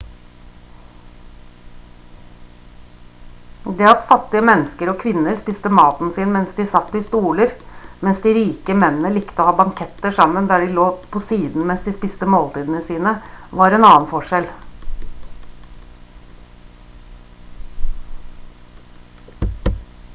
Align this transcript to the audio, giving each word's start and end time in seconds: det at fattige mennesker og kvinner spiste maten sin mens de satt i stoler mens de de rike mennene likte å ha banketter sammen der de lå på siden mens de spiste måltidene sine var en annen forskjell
det 3.81 3.89
at 3.95 4.05
fattige 4.11 4.41
mennesker 4.49 4.91
og 4.93 4.97
kvinner 5.03 5.35
spiste 5.41 5.71
maten 5.79 6.09
sin 6.15 6.31
mens 6.37 6.55
de 6.61 6.65
satt 6.71 6.95
i 7.01 7.03
stoler 7.09 7.51
mens 8.07 8.23
de 8.23 8.29
de 8.29 8.33
rike 8.39 8.77
mennene 8.85 9.11
likte 9.19 9.43
å 9.45 9.47
ha 9.49 9.53
banketter 9.61 10.17
sammen 10.17 10.49
der 10.53 10.65
de 10.65 10.71
lå 10.79 10.87
på 11.17 11.21
siden 11.27 11.69
mens 11.73 11.85
de 11.91 11.95
spiste 11.99 12.31
måltidene 12.37 12.81
sine 12.89 13.13
var 13.61 13.77
en 13.79 13.87
annen 13.91 14.11
forskjell 14.17 14.51